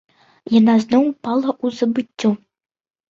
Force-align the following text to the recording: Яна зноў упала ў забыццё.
Яна 0.59 0.73
зноў 0.85 1.03
упала 1.11 1.49
ў 1.65 1.81
забыццё. 1.81 2.31